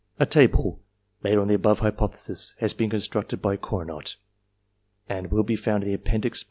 [0.19, 0.79] A table,
[1.21, 4.15] made on the above hypothesis, has been con structed by Cournot,
[5.07, 6.39] and will be found in the Appendix, p.